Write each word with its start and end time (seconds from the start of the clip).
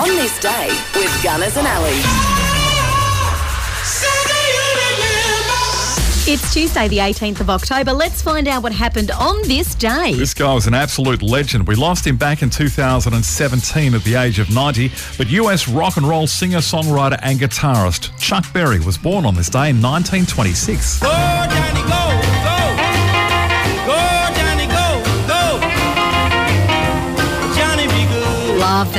On 0.00 0.08
this 0.16 0.38
day 0.38 0.68
with 0.94 1.22
Gunners 1.22 1.58
and 1.58 1.66
Alley. 1.66 1.90
It's 6.26 6.54
Tuesday, 6.54 6.88
the 6.88 6.96
18th 6.98 7.40
of 7.40 7.50
October. 7.50 7.92
Let's 7.92 8.22
find 8.22 8.48
out 8.48 8.62
what 8.62 8.72
happened 8.72 9.10
on 9.10 9.42
this 9.42 9.74
day. 9.74 10.14
This 10.14 10.32
guy 10.32 10.54
was 10.54 10.66
an 10.66 10.72
absolute 10.72 11.20
legend. 11.20 11.68
We 11.68 11.74
lost 11.74 12.06
him 12.06 12.16
back 12.16 12.40
in 12.40 12.48
2017 12.48 13.94
at 13.94 14.02
the 14.02 14.14
age 14.14 14.38
of 14.38 14.48
90. 14.48 14.90
But 15.18 15.28
US 15.28 15.68
rock 15.68 15.98
and 15.98 16.08
roll 16.08 16.26
singer, 16.26 16.58
songwriter, 16.58 17.18
and 17.22 17.38
guitarist 17.38 18.18
Chuck 18.18 18.50
Berry 18.54 18.80
was 18.80 18.96
born 18.96 19.26
on 19.26 19.34
this 19.34 19.50
day 19.50 19.68
in 19.68 19.82
1926. 19.82 21.00
Go, 21.00 21.08
Johnny, 21.10 21.82
go, 21.82 21.88
go. 21.88 21.99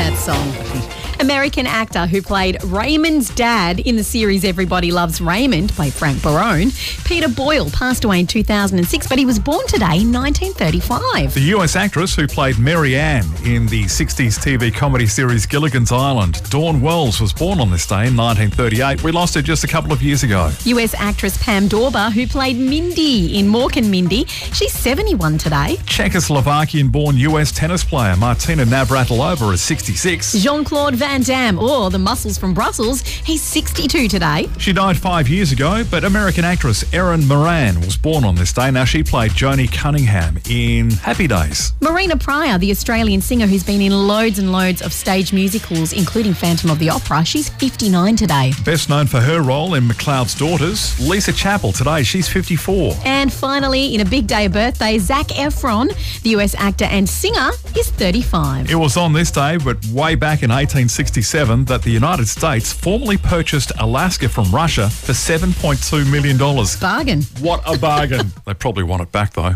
That 0.01 0.17
song. 0.17 1.00
American 1.21 1.67
actor 1.67 2.07
who 2.07 2.19
played 2.19 2.57
Raymond's 2.63 3.29
dad 3.35 3.79
in 3.79 3.95
the 3.95 4.03
series 4.03 4.43
Everybody 4.43 4.91
Loves 4.91 5.21
Raymond, 5.21 5.69
played 5.69 5.93
Frank 5.93 6.19
Barone. 6.23 6.71
Peter 7.05 7.29
Boyle 7.29 7.69
passed 7.69 8.03
away 8.03 8.21
in 8.21 8.25
2006, 8.25 9.07
but 9.07 9.19
he 9.19 9.25
was 9.25 9.37
born 9.37 9.65
today 9.67 10.01
in 10.01 10.11
1935. 10.11 11.35
The 11.35 11.53
US 11.55 11.75
actress 11.75 12.15
who 12.15 12.25
played 12.25 12.57
Mary 12.57 12.95
Ann 12.95 13.25
in 13.45 13.67
the 13.67 13.83
60s 13.83 14.39
TV 14.39 14.73
comedy 14.73 15.05
series 15.05 15.45
Gilligan's 15.45 15.91
Island, 15.91 16.41
Dawn 16.49 16.81
Wells, 16.81 17.21
was 17.21 17.31
born 17.31 17.59
on 17.59 17.69
this 17.69 17.85
day 17.85 18.07
in 18.07 18.17
1938. 18.17 19.03
We 19.03 19.11
lost 19.11 19.35
her 19.35 19.43
just 19.43 19.63
a 19.63 19.67
couple 19.67 19.93
of 19.93 20.01
years 20.01 20.23
ago. 20.23 20.51
US 20.65 20.95
actress 20.95 21.37
Pam 21.43 21.67
Dawber, 21.67 22.09
who 22.09 22.25
played 22.25 22.57
Mindy 22.57 23.37
in 23.37 23.45
Mork 23.45 23.77
and 23.77 23.91
Mindy, 23.91 24.25
she's 24.25 24.73
71 24.73 25.37
today. 25.37 25.77
Czechoslovakian 25.85 26.91
born 26.91 27.15
US 27.17 27.51
tennis 27.51 27.83
player 27.83 28.15
Martina 28.15 28.65
Navratilova 28.65 29.53
is 29.53 29.61
66. 29.61 30.33
Jean 30.41 30.63
Claude 30.63 30.95
Van 30.95 31.10
Damme, 31.19 31.59
or 31.59 31.89
the 31.89 31.99
muscles 31.99 32.37
from 32.37 32.53
Brussels, 32.53 33.01
he's 33.01 33.41
62 33.41 34.07
today. 34.07 34.47
She 34.57 34.71
died 34.71 34.97
five 34.97 35.27
years 35.27 35.51
ago, 35.51 35.83
but 35.91 36.05
American 36.05 36.45
actress 36.45 36.85
Erin 36.93 37.27
Moran 37.27 37.81
was 37.81 37.97
born 37.97 38.23
on 38.23 38.35
this 38.35 38.53
day. 38.53 38.71
Now, 38.71 38.85
she 38.85 39.03
played 39.03 39.33
Joanie 39.33 39.67
Cunningham 39.67 40.39
in 40.49 40.91
Happy 40.91 41.27
Days. 41.27 41.73
Marina 41.81 42.15
Prior, 42.15 42.57
the 42.57 42.71
Australian 42.71 43.19
singer 43.19 43.45
who's 43.45 43.63
been 43.63 43.81
in 43.81 43.91
loads 43.91 44.39
and 44.39 44.53
loads 44.53 44.81
of 44.81 44.93
stage 44.93 45.33
musicals, 45.33 45.91
including 45.91 46.33
Phantom 46.33 46.69
of 46.69 46.79
the 46.79 46.89
Opera, 46.89 47.25
she's 47.25 47.49
59 47.49 48.15
today. 48.15 48.53
Best 48.63 48.87
known 48.87 49.05
for 49.07 49.19
her 49.19 49.41
role 49.41 49.73
in 49.73 49.83
McLeod's 49.83 50.33
Daughters, 50.33 50.97
Lisa 51.05 51.33
Chappell 51.33 51.73
today, 51.73 52.03
she's 52.03 52.29
54. 52.29 52.95
And 53.03 53.33
finally, 53.33 53.93
in 53.93 53.99
a 53.99 54.05
big 54.05 54.27
day 54.27 54.45
of 54.45 54.53
birthday, 54.53 54.97
Zac 54.97 55.27
Efron, 55.27 55.89
the 56.21 56.29
US 56.37 56.55
actor 56.55 56.85
and 56.85 57.09
singer, 57.09 57.49
is 57.77 57.89
35. 57.89 58.71
It 58.71 58.75
was 58.75 58.95
on 58.95 59.11
this 59.11 59.29
day, 59.29 59.57
but 59.57 59.83
way 59.87 60.15
back 60.15 60.41
in 60.43 60.49
1860. 60.49 60.90
1967 60.91 61.65
that 61.65 61.83
the 61.83 61.89
United 61.89 62.27
States 62.27 62.73
formally 62.73 63.15
purchased 63.15 63.71
Alaska 63.79 64.27
from 64.27 64.51
Russia 64.51 64.89
for 64.89 65.13
$7.2 65.13 66.11
million. 66.11 66.37
Bargain. 66.81 67.21
What 67.39 67.61
a 67.65 67.77
bargain. 67.79 68.31
they 68.45 68.53
probably 68.53 68.83
want 68.83 69.01
it 69.01 69.11
back 69.11 69.31
though. 69.33 69.55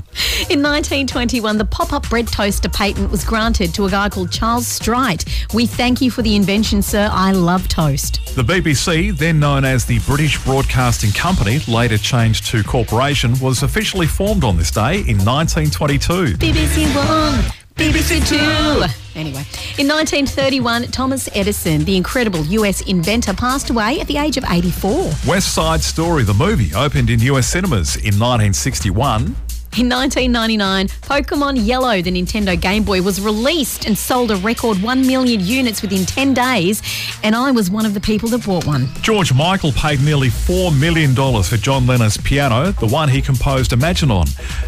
In 0.50 0.63
1921, 0.63 1.58
the 1.58 1.66
pop 1.66 1.91
up 1.91 2.09
bread 2.09 2.28
toaster 2.28 2.69
patent 2.69 3.11
was 3.11 3.25
granted 3.25 3.73
to 3.73 3.86
a 3.86 3.91
guy 3.91 4.08
called 4.08 4.31
Charles 4.31 4.66
Strite. 4.66 5.25
We 5.53 5.66
thank 5.66 6.00
you 6.00 6.09
for 6.09 6.22
the 6.22 6.38
invention, 6.38 6.81
sir. 6.81 7.09
I 7.11 7.33
love 7.33 7.67
toast. 7.67 8.36
The 8.36 8.44
BBC, 8.44 9.17
then 9.17 9.39
known 9.39 9.66
as 9.66 9.86
the 9.86 10.00
British 10.00 10.41
Broadcasting 10.45 11.11
Company, 11.11 11.59
later 11.67 11.97
changed 11.97 12.45
to 12.47 12.63
Corporation, 12.63 13.38
was 13.39 13.61
officially 13.61 14.08
formed 14.08 14.45
on 14.45 14.56
this 14.56 14.72
day 14.72 15.00
in 15.00 15.17
1922. 15.17 16.38
BBC 16.38 16.95
One. 16.95 17.64
BBC 17.75 18.25
Two. 18.27 18.85
Anyway, 19.19 19.43
in 19.77 19.87
1931, 19.87 20.83
Thomas 20.87 21.29
Edison, 21.33 21.83
the 21.83 21.95
incredible 21.97 22.41
US 22.45 22.81
inventor, 22.81 23.33
passed 23.33 23.69
away 23.69 23.99
at 23.99 24.07
the 24.07 24.17
age 24.17 24.37
of 24.37 24.45
84. 24.49 25.11
West 25.27 25.53
Side 25.53 25.81
Story, 25.81 26.23
the 26.23 26.33
movie, 26.33 26.73
opened 26.73 27.09
in 27.09 27.19
US 27.21 27.47
cinemas 27.47 27.95
in 27.97 28.19
1961. 28.19 29.35
In 29.78 29.90
1999, 29.90 30.88
Pokemon 30.88 31.66
Yellow, 31.68 32.02
the 32.02 32.09
Nintendo 32.09 32.58
Game 32.59 32.86
Boy, 32.86 33.02
was 33.02 33.19
released 33.19 33.86
and 33.86 33.97
sold 33.97 34.31
a 34.31 34.38
record 34.38 34.81
1 34.81 35.06
million 35.06 35.41
units 35.41 35.81
within 35.81 36.06
10 36.06 36.34
days, 36.34 36.81
and 37.24 37.36
I 37.36 37.52
was 37.52 37.69
one 37.69 37.86
of 37.86 37.94
the 37.94 38.00
people 38.00 38.30
that 38.30 38.46
bought 38.46 38.66
one. 38.66 38.88
George 39.02 39.34
Michael 39.34 39.74
paid 39.74 40.00
nearly 40.00 40.30
$4 40.30 40.80
million 40.80 41.13
for 41.13 41.58
John 41.58 41.86
Lennon's 41.86 42.16
piano, 42.16 42.72
the 42.72 42.88
one 42.88 43.09
he 43.09 43.22
composed 43.22 43.74
Imagine 43.74 44.12
on, 44.12 44.28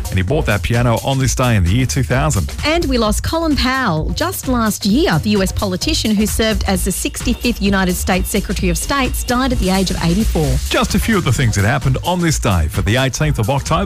and 0.10 0.18
he 0.18 0.24
bought 0.24 0.46
that 0.48 0.62
piano 0.62 0.98
on 1.06 1.18
this 1.20 1.34
day 1.36 1.56
in 1.56 1.64
the 1.64 1.72
year 1.72 1.86
2000. 1.86 2.54
And 2.66 2.84
we 2.84 2.98
lost 2.98 3.24
Colin 3.24 3.56
Powell 3.56 4.10
just 4.10 4.50
last 4.50 4.86
year. 4.86 5.18
The 5.20 5.30
US 5.38 5.54
politician 5.54 6.16
who 6.16 6.26
served 6.26 6.66
as 6.66 6.84
the 6.84 6.92
65th 6.92 7.62
United 7.62 7.94
States 7.94 8.28
Secretary 8.28 8.70
of 8.70 8.78
State 8.78 9.24
died 9.26 9.54
at 9.54 9.60
the 9.60 9.70
age 9.70 9.90
of 9.90 10.04
84. 10.04 10.58
Just 10.68 10.96
a 10.96 11.00
few 11.00 11.18
of 11.18 11.24
the 11.24 11.32
things 11.32 11.56
that 11.56 11.64
happened 11.64 11.98
on 12.04 12.20
this 12.20 12.40
day 12.40 12.68
for 12.68 12.82
the 12.82 12.96
18th 12.96 13.40
of 13.40 13.50
October. 13.50 13.86